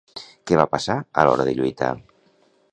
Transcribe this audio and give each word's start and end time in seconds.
Què 0.51 0.57
va 0.59 0.65
passar 0.71 0.95
a 1.23 1.27
l'hora 1.29 1.47
de 1.51 1.55
lluitar? 1.61 1.93